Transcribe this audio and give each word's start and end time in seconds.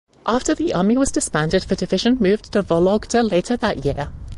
After 0.25 0.55
the 0.55 0.73
army 0.73 0.97
was 0.97 1.11
disbanded 1.11 1.61
the 1.61 1.75
division 1.75 2.17
moved 2.19 2.53
to 2.53 2.63
Vologda 2.63 3.21
later 3.21 3.55
that 3.57 3.85
year. 3.85 4.11